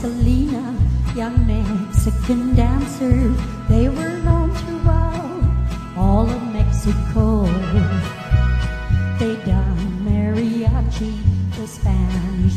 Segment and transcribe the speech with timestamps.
[0.00, 0.74] Selena,
[1.14, 3.34] young Mexican dancer.
[3.68, 5.44] They were known throughout
[5.94, 7.44] all of Mexico.
[9.18, 11.20] They done mariachi,
[11.54, 12.56] the Spanish.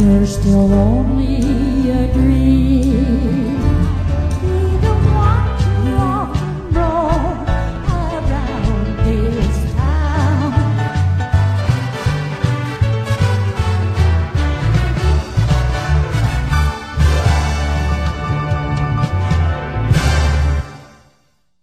[0.00, 2.69] you're still only a dream.